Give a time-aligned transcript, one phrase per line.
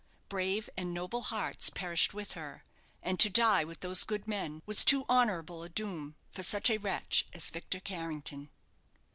[0.29, 2.63] Brave and noble hearts perished with her,
[3.03, 6.79] and to die with those good men was too honourable a doom for such a
[6.79, 8.49] wretch as Victor Carrington.